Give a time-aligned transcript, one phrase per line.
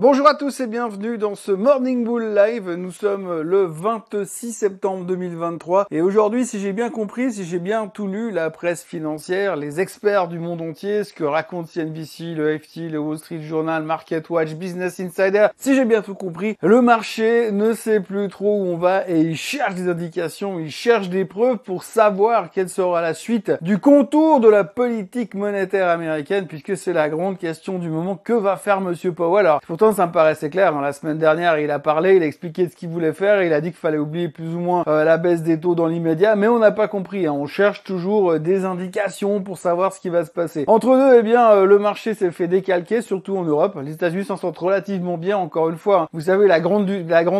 [0.00, 2.70] Bonjour à tous et bienvenue dans ce Morning Bull Live.
[2.70, 7.86] Nous sommes le 26 septembre 2023 et aujourd'hui, si j'ai bien compris, si j'ai bien
[7.86, 12.58] tout lu, la presse financière, les experts du monde entier, ce que raconte CNBC, le
[12.58, 16.80] FT, le Wall Street Journal, Market Watch, Business Insider, si j'ai bien tout compris, le
[16.80, 21.10] marché ne sait plus trop où on va et il cherche des indications, il cherche
[21.10, 26.46] des preuves pour savoir quelle sera la suite du contour de la politique monétaire américaine
[26.46, 28.16] puisque c'est la grande question du moment.
[28.16, 29.58] Que va faire Monsieur Powell?
[29.92, 30.76] Ça me paraissait clair.
[30.76, 30.80] Hein.
[30.82, 33.60] La semaine dernière, il a parlé, il a expliqué ce qu'il voulait faire, il a
[33.60, 36.48] dit qu'il fallait oublier plus ou moins euh, la baisse des taux dans l'immédiat, mais
[36.48, 37.26] on n'a pas compris.
[37.26, 37.32] Hein.
[37.32, 40.64] On cherche toujours euh, des indications pour savoir ce qui va se passer.
[40.66, 43.78] Entre deux, eh bien, euh, le marché s'est fait décalquer, surtout en Europe.
[43.82, 46.02] Les États-Unis s'en sortent relativement bien, encore une fois.
[46.02, 46.08] Hein.
[46.12, 46.86] Vous savez, la grande,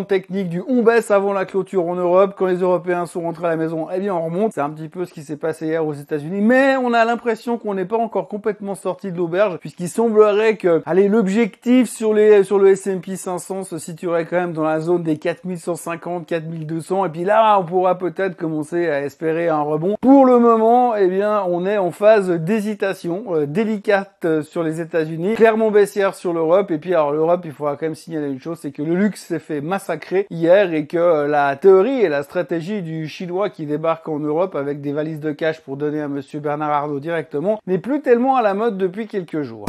[0.06, 2.34] technique du on baisse avant la clôture en Europe.
[2.36, 4.52] Quand les Européens sont rentrés à la maison, eh bien, on remonte.
[4.52, 7.58] C'est un petit peu ce qui s'est passé hier aux États-Unis, mais on a l'impression
[7.58, 12.39] qu'on n'est pas encore complètement sorti de l'auberge, puisqu'il semblerait que, allez, l'objectif sur les
[12.44, 17.08] sur le S&P 500 se situerait quand même dans la zone des 4150, 4200 et
[17.08, 19.96] puis là on pourra peut-être commencer à espérer un rebond.
[20.00, 24.80] Pour le moment, eh bien, on est en phase d'hésitation euh, délicate euh, sur les
[24.80, 28.40] États-Unis, clairement baissière sur l'Europe et puis alors l'Europe, il faudra quand même signaler une
[28.40, 32.08] chose, c'est que le luxe s'est fait massacrer hier et que euh, la théorie et
[32.08, 36.00] la stratégie du chinois qui débarque en Europe avec des valises de cash pour donner
[36.00, 39.66] à monsieur Bernard Arnault directement n'est plus tellement à la mode depuis quelques jours.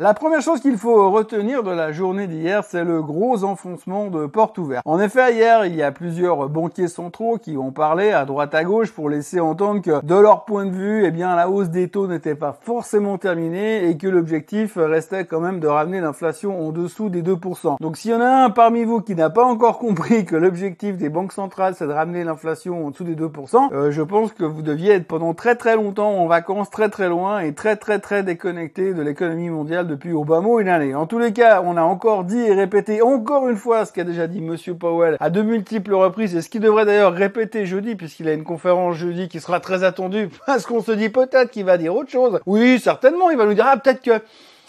[0.00, 4.24] La première chose qu'il faut retenir de la journée d'hier, c'est le gros enfoncement de
[4.24, 4.80] porte ouverte.
[4.86, 8.64] En effet, hier, il y a plusieurs banquiers centraux qui ont parlé à droite à
[8.64, 11.88] gauche pour laisser entendre que, de leur point de vue, eh bien, la hausse des
[11.88, 16.72] taux n'était pas forcément terminée et que l'objectif restait quand même de ramener l'inflation en
[16.72, 17.76] dessous des 2%.
[17.78, 20.96] Donc, s'il y en a un parmi vous qui n'a pas encore compris que l'objectif
[20.96, 24.44] des banques centrales, c'est de ramener l'inflation en dessous des 2%, euh, je pense que
[24.44, 27.98] vous deviez être pendant très très longtemps en vacances, très très loin et très très
[27.98, 30.94] très déconnecté de l'économie mondiale depuis mot une année.
[30.94, 34.04] En tous les cas, on a encore dit et répété encore une fois ce qu'a
[34.04, 37.96] déjà dit Monsieur Powell à de multiples reprises et ce qu'il devrait d'ailleurs répéter jeudi
[37.96, 41.64] puisqu'il a une conférence jeudi qui sera très attendue parce qu'on se dit peut-être qu'il
[41.64, 42.40] va dire autre chose.
[42.46, 44.22] Oui, certainement, il va nous dire ah peut-être que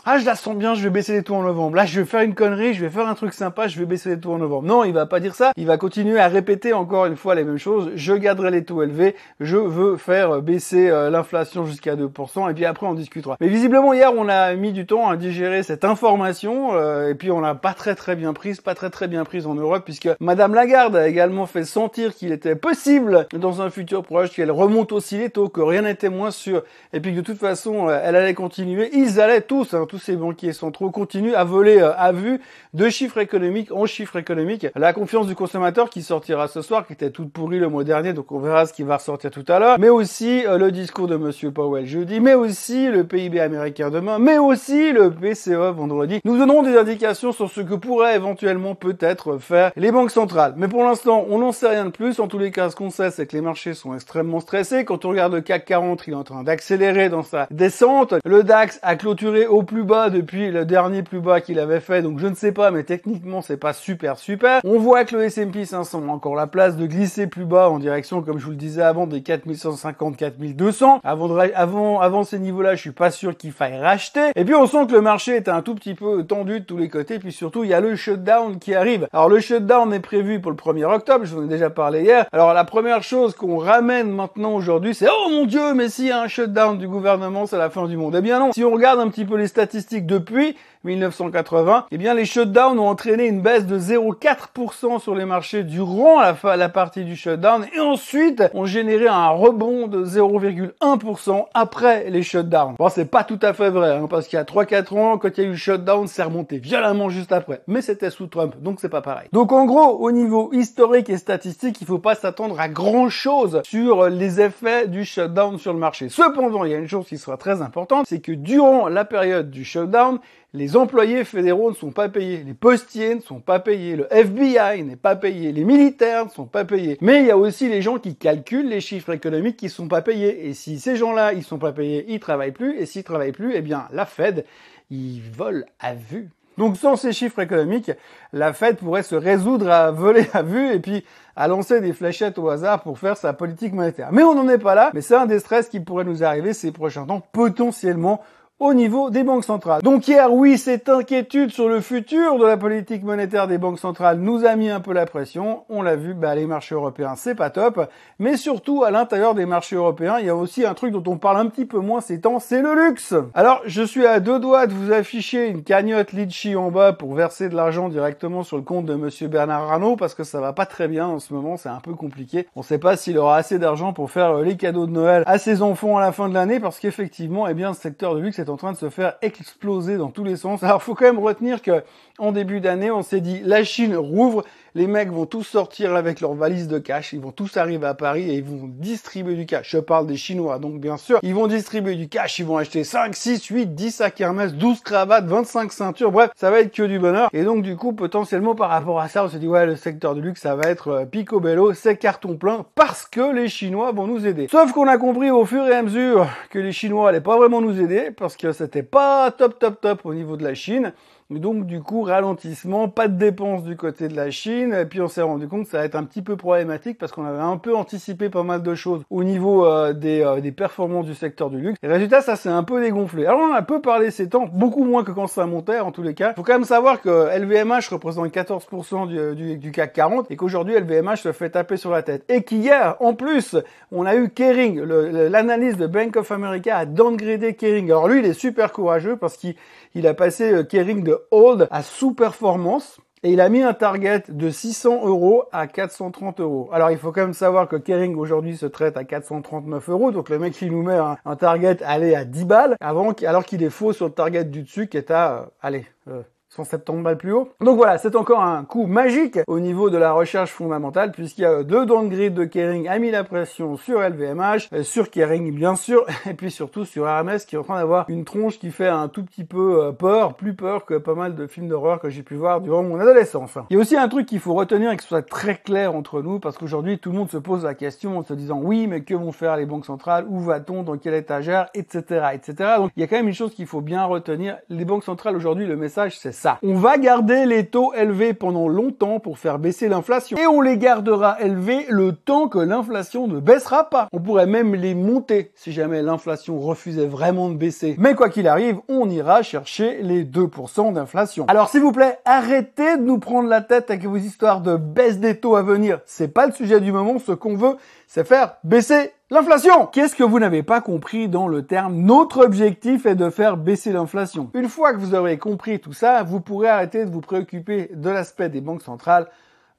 [0.03, 1.75] ah, je la sens bien, je vais baisser les taux en novembre.
[1.75, 4.09] Là, je vais faire une connerie, je vais faire un truc sympa, je vais baisser
[4.09, 4.67] les taux en novembre.
[4.67, 5.51] Non, il va pas dire ça.
[5.57, 7.91] Il va continuer à répéter encore une fois les mêmes choses.
[7.94, 9.16] Je garderai les taux élevés.
[9.40, 12.50] Je veux faire baisser euh, l'inflation jusqu'à 2%.
[12.50, 13.38] Et puis après, on discutera.
[13.40, 16.73] Mais visiblement, hier, on a mis du temps à digérer cette information.
[16.73, 19.45] Euh, et puis, on l'a pas très très bien prise, pas très très bien prise
[19.45, 24.01] en Europe, puisque Madame Lagarde a également fait sentir qu'il était possible, dans un futur
[24.01, 26.63] proche, qu'elle remonte aussi les taux, que rien n'était moins sûr.
[26.91, 28.90] Et puis que de toute façon, euh, elle allait continuer.
[28.94, 32.40] Ils allaient tous, hein, tous ces banquiers centraux continuent à voler euh, à vue
[32.74, 34.68] de chiffres économiques en chiffres économiques.
[34.78, 38.13] La confiance du consommateur qui sortira ce soir, qui était toute pourrie le mois dernier,
[38.13, 41.09] donc on verra ce qui va ressortir tout à l'heure, mais aussi euh, le discours
[41.09, 46.22] de Monsieur Powell jeudi, mais aussi le PIB américain demain, mais aussi le PCE vendredi.
[46.23, 50.53] Nous donnerons des indications sur ce que pourraient éventuellement peut-être faire les banques centrales.
[50.56, 52.22] Mais pour l'instant, on n'en sait rien de plus.
[52.22, 54.85] En tous les cas, ce qu'on sait, c'est que les marchés sont extrêmement stressés.
[54.85, 58.13] Quand on regarde le CAC 40, il est en train d'accélérer dans sa descente.
[58.23, 62.02] Le DAX a clôturé au plus bas depuis le dernier plus bas qu'il avait fait,
[62.02, 64.62] donc je ne sais pas, mais techniquement c'est pas super super.
[64.64, 67.80] On voit que le S&P 500 a encore la place de glisser plus bas en
[67.80, 71.02] direction, comme je vous le disais avant, des 4150, 4200.
[71.03, 74.31] Avant, avant, avant ces niveaux-là, je suis pas sûr qu'il faille racheter.
[74.36, 76.78] Et puis on sent que le marché est un tout petit peu tendu de tous
[76.78, 79.08] les côtés, puis surtout il y a le shutdown qui arrive.
[79.14, 82.02] Alors le shutdown est prévu pour le 1er octobre, je vous en ai déjà parlé
[82.02, 82.25] hier.
[82.31, 86.12] Alors la première chose qu'on ramène maintenant aujourd'hui, c'est oh mon dieu, mais s'il y
[86.12, 88.16] a un shutdown du gouvernement, c'est la fin du monde.
[88.18, 92.14] Eh bien non, si on regarde un petit peu les statistiques depuis 1980, eh bien
[92.14, 97.04] les shutdowns ont entraîné une baisse de 0,4% sur les marchés durant la, la partie
[97.04, 102.76] du shutdown et ensuite ont généré un rebond de 0,1% après les shutdowns.
[102.80, 105.30] Bon, c'est pas tout à fait vrai, hein, parce qu'il y a 3-4 ans, quand
[105.38, 107.62] il y a eu le shutdown, c'est remonté violemment juste après.
[107.68, 109.28] Mais c'était sous Trump, donc c'est pas pareil.
[109.32, 113.62] Donc en gros, au niveau historique et statistique, il faut pas s'attendre à grand chose
[113.66, 116.09] sur les effets du shutdown sur le marché.
[116.09, 119.52] Cependant, il y a une chose qui sera très importante, c'est que durant la période
[119.52, 120.19] du shutdown,
[120.53, 124.84] les employés fédéraux ne sont pas payés, les postiers ne sont pas payés, le FBI
[124.84, 126.97] n'est pas payé, les militaires ne sont pas payés.
[127.02, 129.87] Mais il y a aussi les gens qui calculent les chiffres économiques qui ne sont
[129.87, 130.47] pas payés.
[130.47, 132.78] Et si ces gens-là, ils sont pas payés, ils travaillent plus.
[132.79, 134.46] Et s'ils travaillent plus, eh bien, la Fed,
[134.90, 136.29] ils volent à vue.
[136.57, 137.91] Donc sans ces chiffres économiques,
[138.34, 141.03] la Fed pourrait se résoudre à voler à vue et puis
[141.35, 144.09] à lancer des fléchettes au hasard pour faire sa politique monétaire.
[144.11, 146.53] Mais on n'en est pas là, mais c'est un des stress qui pourrait nous arriver
[146.53, 148.22] ces prochains temps, potentiellement
[148.61, 149.81] au niveau des banques centrales.
[149.81, 154.19] Donc hier, oui, cette inquiétude sur le futur de la politique monétaire des banques centrales
[154.19, 155.63] nous a mis un peu la pression.
[155.67, 157.90] On l'a vu, bah, les marchés européens, c'est pas top.
[158.19, 161.17] Mais surtout, à l'intérieur des marchés européens, il y a aussi un truc dont on
[161.17, 163.16] parle un petit peu moins ces temps, c'est le luxe.
[163.34, 167.16] Alors, je suis à deux doigts de vous afficher une cagnotte Litchi en bas pour
[167.16, 170.53] verser de l'argent directement sur le compte de monsieur Bernard Arnault parce que ça va
[170.53, 172.46] pas très bien en ce moment, c'est un peu compliqué.
[172.55, 175.40] On sait pas s'il aura assez d'argent pour faire euh, les cadeaux de Noël à
[175.40, 178.37] ses enfants à la fin de l'année parce qu'effectivement, eh bien, le secteur de luxe
[178.37, 180.64] est en train de se faire exploser dans tous les sens.
[180.64, 181.84] Alors, faut quand même retenir que
[182.20, 186.22] en début d'année, on s'est dit la Chine rouvre, les mecs vont tous sortir avec
[186.22, 189.46] leurs valises de cash, ils vont tous arriver à Paris et ils vont distribuer du
[189.46, 189.72] cash.
[189.72, 192.84] Je parle des Chinois, donc bien sûr, ils vont distribuer du cash, ils vont acheter
[192.84, 196.84] 5, 6, 8, 10 sacs Hermès, 12 cravates, 25 ceintures, bref, ça va être que
[196.84, 197.29] du bonheur.
[197.34, 200.16] Et donc du coup, potentiellement par rapport à ça, on se dit ouais, le secteur
[200.16, 204.08] du luxe, ça va être euh, picobello, c'est carton plein, parce que les Chinois vont
[204.08, 204.47] nous aider.
[204.50, 207.59] Sauf qu'on a compris au fur et à mesure que les Chinois allaient pas vraiment
[207.59, 210.94] nous aider, parce que c'était pas top, top, top au niveau de la Chine.
[211.39, 215.07] Donc du coup, ralentissement, pas de dépenses du côté de la Chine, et puis on
[215.07, 217.57] s'est rendu compte que ça va être un petit peu problématique parce qu'on avait un
[217.57, 221.49] peu anticipé pas mal de choses au niveau euh, des, euh, des, performances du secteur
[221.49, 221.78] du luxe.
[221.83, 223.25] Et résultat, ça s'est un peu dégonflé.
[223.25, 226.03] Alors on a peu parlé ces temps, beaucoup moins que quand ça montait en tous
[226.03, 226.33] les cas.
[226.35, 230.75] Faut quand même savoir que LVMH représente 14% du, du, du, CAC 40 et qu'aujourd'hui
[230.75, 232.25] LVMH se fait taper sur la tête.
[232.29, 233.55] Et qu'hier, en plus,
[233.91, 237.85] on a eu Kering, l'analyse de Bank of America a downgradé Kering.
[237.85, 239.55] Alors lui, il est super courageux parce qu'il
[239.96, 242.99] il a passé euh, Kering de hold à sous-performance.
[243.23, 246.70] Et il a mis un target de 600 euros à 430 euros.
[246.73, 250.11] Alors il faut quand même savoir que Kering aujourd'hui se traite à 439 euros.
[250.11, 253.61] Donc le mec il nous met un, target allez à 10 balles avant, alors qu'il
[253.61, 257.18] est faux sur le target du dessus qui est à, euh, allez, euh, 170 balles
[257.18, 257.50] plus haut.
[257.62, 261.46] Donc voilà, c'est encore un coup magique au niveau de la recherche fondamentale puisqu'il y
[261.46, 265.77] a deux downgrades de Kering a mis la pression sur LVMH, euh, sur Kering bien
[265.77, 268.89] sûr, et puis surtout sur Hermes qui est en train d'avoir une tronche qui fait
[268.89, 272.10] un tout petit peu euh, peur, plus peur que pas mal de films d'horreur que
[272.10, 273.58] j'ai pu voir durant mon adolescence.
[273.70, 275.96] Il y a aussi un truc qu'il faut retenir et que ce soit très clair
[275.96, 278.88] entre nous parce qu'aujourd'hui tout le monde se pose la question en se disant oui
[278.88, 282.25] mais que vont faire les banques centrales, où va-t-on, dans quelle étagère, etc.
[282.34, 282.72] etc.
[282.77, 285.38] Donc il y a quand même une chose qu'il faut bien retenir, les banques centrales
[285.38, 289.89] aujourd'hui le message c'est on va garder les taux élevés pendant longtemps pour faire baisser
[289.89, 290.38] l'inflation.
[290.38, 294.08] Et on les gardera élevés le temps que l'inflation ne baissera pas.
[294.12, 297.96] On pourrait même les monter si jamais l'inflation refusait vraiment de baisser.
[297.98, 301.46] Mais quoi qu'il arrive, on ira chercher les 2% d'inflation.
[301.48, 305.20] Alors s'il vous plaît, arrêtez de nous prendre la tête avec vos histoires de baisse
[305.20, 306.00] des taux à venir.
[306.05, 307.20] C'est pas le sujet du moment.
[307.20, 307.75] Ce qu'on veut,
[308.13, 313.05] c'est faire baisser L'inflation Qu'est-ce que vous n'avez pas compris dans le terme Notre objectif
[313.05, 314.51] est de faire baisser l'inflation.
[314.53, 318.10] Une fois que vous aurez compris tout ça, vous pourrez arrêter de vous préoccuper de
[318.10, 319.29] l'aspect des banques centrales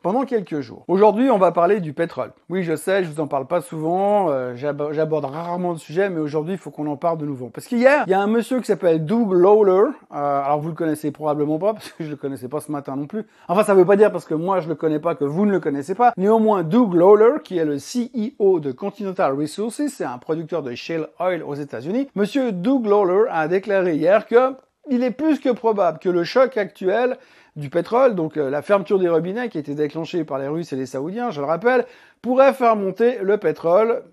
[0.03, 0.85] pendant quelques jours.
[0.89, 2.33] Aujourd'hui, on va parler du pétrole.
[2.51, 6.21] Oui, je sais, je vous en parle pas souvent, euh, j'aborde rarement le sujet, mais
[6.21, 7.49] aujourd'hui, il faut qu'on en parle de nouveau.
[7.49, 9.91] Parce qu'hier, il y a un monsieur qui s'appelle Doug Lawler.
[10.13, 12.97] Euh, alors, vous le connaissez probablement pas, parce que je le connaissais pas ce matin
[12.97, 13.25] non plus.
[13.49, 15.53] Enfin, ça veut pas dire parce que moi, je le connais pas que vous ne
[15.53, 16.13] le connaissez pas.
[16.17, 21.09] Néanmoins, Doug Lawler, qui est le CEO de Continental Resources, c'est un producteur de shale
[21.21, 22.09] oil aux États-Unis.
[22.15, 24.55] Monsieur Doug Lawler a déclaré hier que
[24.91, 27.17] il est plus que probable que le choc actuel
[27.57, 30.73] du pétrole, donc euh, la fermeture des robinets qui a été déclenchée par les Russes
[30.73, 31.87] et les Saoudiens, je le rappelle,
[32.23, 34.05] pourrait faire monter le pétrole,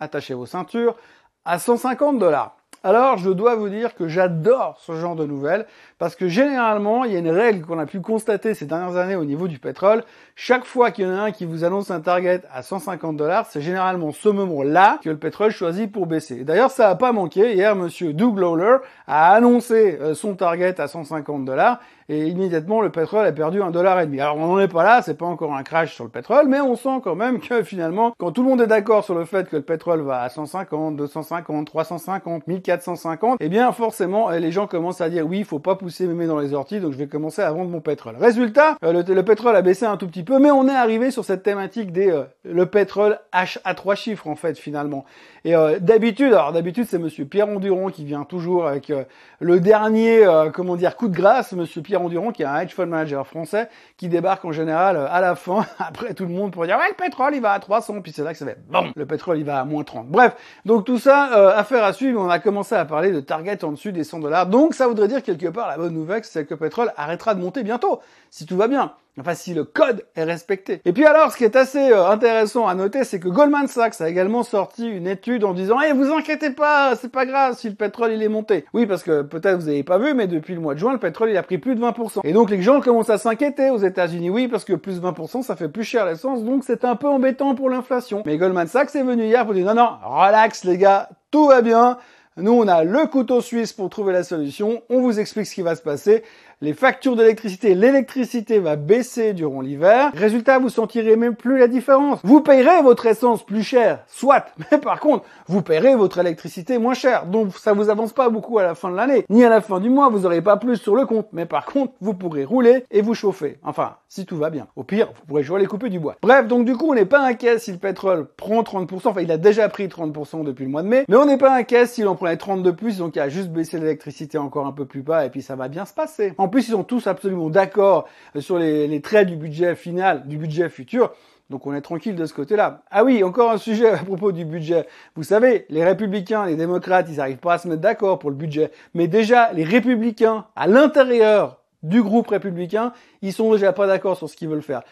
[0.00, 0.96] attachez vos ceintures,
[1.44, 2.56] à 150 dollars.
[2.86, 5.64] Alors, je dois vous dire que j'adore ce genre de nouvelles
[5.98, 9.16] parce que généralement, il y a une règle qu'on a pu constater ces dernières années
[9.16, 10.04] au niveau du pétrole.
[10.36, 13.46] Chaque fois qu'il y en a un qui vous annonce un target à 150 dollars,
[13.46, 16.44] c'est généralement ce moment-là que le pétrole choisit pour baisser.
[16.44, 17.54] D'ailleurs, ça n'a pas manqué.
[17.54, 18.76] Hier, monsieur Doug Lawler
[19.06, 23.70] a annoncé euh, son target à 150 dollars et immédiatement le pétrole a perdu un
[23.70, 24.20] dollar et demi.
[24.20, 26.60] Alors on n'en est pas là, c'est pas encore un crash sur le pétrole, mais
[26.60, 29.48] on sent quand même que finalement, quand tout le monde est d'accord sur le fait
[29.48, 35.00] que le pétrole va à 150, 250, 350, 1450, eh bien forcément les gens commencent
[35.00, 37.06] à dire oui, il faut pas pousser mes mains dans les orties, donc je vais
[37.06, 38.16] commencer à vendre mon pétrole.
[38.18, 41.24] Résultat, euh, le, pétrole a baissé un tout petit peu, mais on est arrivé sur
[41.24, 45.04] cette thématique des euh, le pétrole H à trois chiffres en fait finalement.
[45.44, 48.92] Et euh, d'habitude, alors d'habitude c'est Monsieur Pierre Enduron qui vient toujours avec
[49.40, 52.86] le dernier comment dire coup de grâce, Monsieur Pierre Pierre qui est un hedge fund
[52.86, 56.64] manager français, qui débarque en général euh, à la fin, après tout le monde, pour
[56.66, 58.92] dire ouais, le pétrole il va à 300, puis c'est là que ça fait bon,
[58.94, 60.08] le pétrole il va à moins 30.
[60.08, 63.64] Bref, donc tout ça, euh, affaire à suivre, on a commencé à parler de target
[63.64, 64.46] en dessus des 100 dollars.
[64.46, 67.40] Donc ça voudrait dire quelque part, la bonne nouvelle, c'est que le pétrole arrêtera de
[67.40, 68.92] monter bientôt, si tout va bien.
[69.20, 70.80] Enfin, si le code est respecté.
[70.84, 74.00] Et puis alors, ce qui est assez euh, intéressant à noter, c'est que Goldman Sachs
[74.00, 77.68] a également sorti une étude en disant "Eh, vous inquiétez pas, c'est pas grave si
[77.68, 80.54] le pétrole il est monté." Oui, parce que peut-être vous avez pas vu, mais depuis
[80.54, 82.22] le mois de juin, le pétrole il a pris plus de 20%.
[82.24, 84.30] Et donc les gens commencent à s'inquiéter aux États-Unis.
[84.30, 87.06] Oui, parce que plus de 20%, ça fait plus cher l'essence, donc c'est un peu
[87.06, 88.24] embêtant pour l'inflation.
[88.26, 91.62] Mais Goldman Sachs est venu hier pour dire "Non, non, relax les gars, tout va
[91.62, 91.98] bien."
[92.36, 94.82] Nous, on a le couteau suisse pour trouver la solution.
[94.88, 96.24] On vous explique ce qui va se passer.
[96.64, 100.10] Les factures d'électricité, l'électricité va baisser durant l'hiver.
[100.14, 102.20] Résultat, vous sentirez même plus la différence.
[102.24, 106.94] Vous payerez votre essence plus cher, soit, mais par contre, vous payerez votre électricité moins
[106.94, 107.26] cher.
[107.26, 109.78] Donc, ça vous avance pas beaucoup à la fin de l'année, ni à la fin
[109.78, 110.08] du mois.
[110.08, 113.12] Vous n'aurez pas plus sur le compte, mais par contre, vous pourrez rouler et vous
[113.12, 113.58] chauffer.
[113.62, 114.66] Enfin, si tout va bien.
[114.74, 116.16] Au pire, vous pourrez jouer les couper du bois.
[116.22, 119.08] Bref, donc du coup, on n'est pas inquiet si le pétrole prend 30%.
[119.08, 121.54] Enfin, il a déjà pris 30% depuis le mois de mai, mais on n'est pas
[121.54, 122.96] inquiet s'il en prenait 30 de plus.
[122.96, 125.68] Donc, il a juste baissé l'électricité encore un peu plus bas et puis ça va
[125.68, 126.32] bien se passer.
[126.54, 128.08] Plus, ils sont tous absolument d'accord
[128.38, 131.12] sur les, traits du budget final, du budget futur.
[131.50, 132.84] Donc on est tranquille de ce côté-là.
[132.90, 134.86] Ah oui, encore un sujet à propos du budget.
[135.16, 138.36] Vous savez, les républicains, les démocrates, ils n'arrivent pas à se mettre d'accord pour le
[138.36, 138.70] budget.
[138.94, 144.30] Mais déjà, les républicains, à l'intérieur du groupe républicain, ils sont déjà pas d'accord sur
[144.30, 144.82] ce qu'ils veulent faire.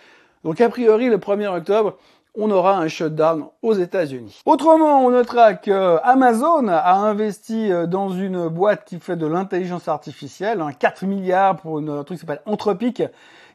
[0.43, 1.97] Donc a priori, le 1er octobre,
[2.37, 4.41] on aura un shutdown aux États-Unis.
[4.47, 9.89] Autrement, on notera que Amazon a investi euh, dans une boîte qui fait de l'intelligence
[9.89, 13.03] artificielle, 4 milliards pour un truc qui s'appelle Anthropic,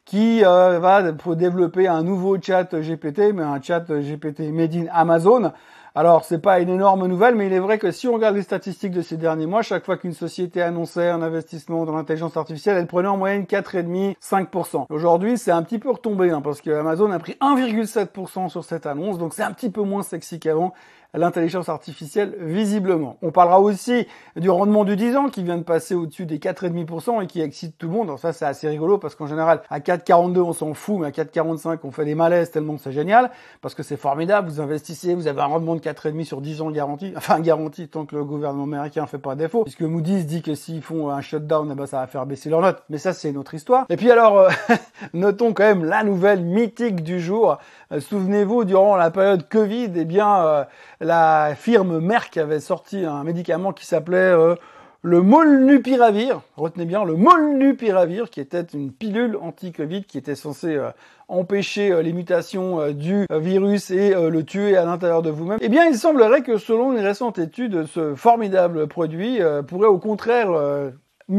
[0.06, 5.52] qui euh, va développer un nouveau chat GPT, mais un chat GPT made in Amazon.
[6.00, 8.44] Alors, c'est pas une énorme nouvelle, mais il est vrai que si on regarde les
[8.44, 12.78] statistiques de ces derniers mois, chaque fois qu'une société annonçait un investissement dans l'intelligence artificielle,
[12.78, 14.86] elle prenait en moyenne 4,5, 5%.
[14.92, 18.86] Aujourd'hui, c'est un petit peu retombé, hein, parce que Amazon a pris 1,7% sur cette
[18.86, 20.76] annonce, donc c'est un petit peu moins sexy qu'avant
[21.14, 23.18] l'intelligence artificielle visiblement.
[23.22, 27.24] On parlera aussi du rendement du 10 ans qui vient de passer au-dessus des 4,5%
[27.24, 28.08] et qui excite tout le monde.
[28.08, 31.12] Alors ça c'est assez rigolo parce qu'en général à 4,42 on s'en fout mais à
[31.12, 35.28] 4,45 on fait des malaises tellement c'est génial parce que c'est formidable, vous investissez, vous
[35.28, 38.64] avez un rendement de 4,5 sur 10 ans garanti, enfin garanti tant que le gouvernement
[38.64, 42.00] américain fait pas défaut puisque Moody's dit que s'ils font un shutdown eh ben, ça
[42.00, 43.86] va faire baisser leur note mais ça c'est une autre histoire.
[43.90, 44.50] Et puis alors euh,
[45.14, 47.58] notons quand même la nouvelle mythique du jour.
[47.92, 50.64] Euh, souvenez-vous durant la période Covid eh bien euh,
[51.00, 54.56] la firme Merck avait sorti un médicament qui s'appelait euh,
[55.04, 56.42] le molnupiravir.
[56.56, 60.90] Retenez bien le molnupiravir, qui était une pilule anti-Covid qui était censée euh,
[61.28, 65.60] empêcher euh, les mutations du virus et le tuer à l'intérieur de vous-même.
[65.62, 70.50] Eh bien, il semblerait que selon une récente étude, ce formidable produit pourrait au contraire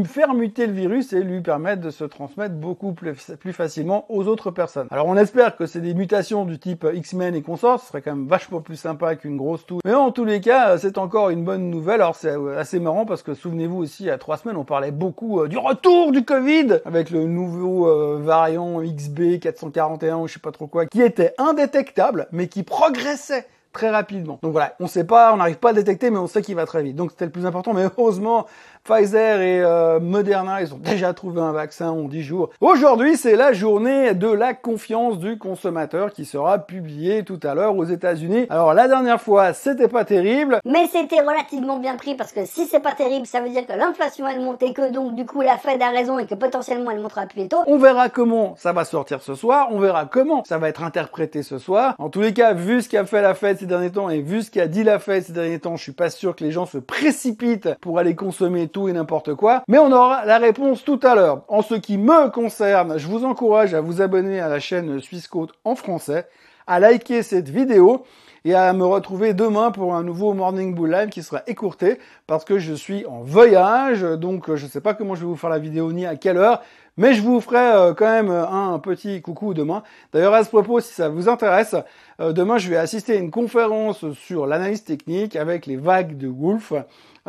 [0.05, 3.15] faire muter le virus et lui permettre de se transmettre beaucoup plus,
[3.53, 4.87] facilement aux autres personnes.
[4.91, 8.15] Alors on espère que c'est des mutations du type X-Men et consorts, ce serait quand
[8.15, 9.79] même vachement plus sympa qu'une grosse toux.
[9.85, 12.01] Mais en tous les cas, c'est encore une bonne nouvelle.
[12.01, 14.91] Alors c'est assez marrant parce que souvenez-vous aussi, il y a trois semaines, on parlait
[14.91, 20.33] beaucoup euh, du retour du Covid avec le nouveau euh, variant XB 441 ou je
[20.33, 24.39] sais pas trop quoi, qui était indétectable mais qui progressait très rapidement.
[24.41, 26.55] Donc voilà, on sait pas, on n'arrive pas à le détecter, mais on sait qu'il
[26.55, 26.95] va très vite.
[26.95, 27.73] Donc c'était le plus important.
[27.73, 28.47] Mais heureusement,
[28.83, 32.49] Pfizer et euh, Moderna, ils ont déjà trouvé un vaccin en 10 jours.
[32.61, 37.75] Aujourd'hui, c'est la journée de la confiance du consommateur qui sera publiée tout à l'heure
[37.75, 38.47] aux États-Unis.
[38.49, 40.59] Alors la dernière fois, c'était pas terrible.
[40.65, 43.73] Mais c'était relativement bien pris parce que si c'est pas terrible, ça veut dire que
[43.73, 46.91] l'inflation elle monte et que donc du coup la Fed a raison et que potentiellement
[46.91, 47.57] elle montera plus tôt.
[47.67, 51.43] On verra comment ça va sortir ce soir, on verra comment ça va être interprété
[51.43, 51.95] ce soir.
[51.99, 54.41] En tous les cas, vu ce qu'a fait la Fed ces derniers temps et vu
[54.41, 56.65] ce qu'a dit la Fed ces derniers temps, je suis pas sûr que les gens
[56.65, 59.63] se précipitent pour aller consommer et n'importe quoi.
[59.67, 61.43] Mais on aura la réponse tout à l'heure.
[61.47, 65.27] En ce qui me concerne, je vous encourage à vous abonner à la chaîne Suisse
[65.27, 66.27] Côte en français,
[66.67, 68.05] à liker cette vidéo
[68.45, 72.45] et à me retrouver demain pour un nouveau Morning Bull Live qui sera écourté parce
[72.45, 75.49] que je suis en voyage, donc je ne sais pas comment je vais vous faire
[75.49, 76.61] la vidéo ni à quelle heure,
[76.97, 79.83] mais je vous ferai euh, quand même un petit coucou demain.
[80.13, 81.75] D'ailleurs à ce propos, si ça vous intéresse,
[82.21, 86.27] euh, demain je vais assister à une conférence sur l'analyse technique avec les vagues de
[86.27, 86.73] Wolf.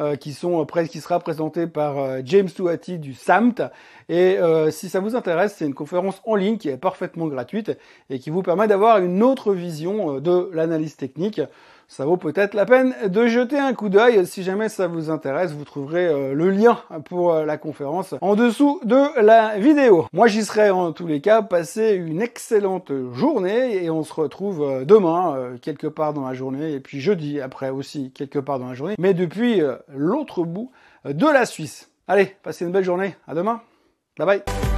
[0.00, 3.70] Euh, euh, qui sera présenté par euh, James Tuati du SAMT.
[4.08, 4.38] Et
[4.70, 7.70] si ça vous intéresse, c'est une conférence en ligne qui est parfaitement gratuite
[8.08, 11.40] et qui vous permet d'avoir une autre vision de l'analyse technique
[11.90, 14.24] ça vaut peut-être la peine de jeter un coup d'œil.
[14.24, 18.36] Si jamais ça vous intéresse, vous trouverez euh, le lien pour euh, la conférence en
[18.36, 20.06] dessous de la vidéo.
[20.12, 21.42] Moi, j'y serai en tous les cas.
[21.42, 26.74] Passez une excellente journée et on se retrouve euh, demain quelque part dans la journée
[26.74, 30.70] et puis jeudi après aussi quelque part dans la journée, mais depuis l'autre bout
[31.04, 31.90] de la Suisse.
[32.06, 33.16] Allez, passez une belle journée.
[33.26, 33.62] À demain.
[34.16, 34.69] Bye bye.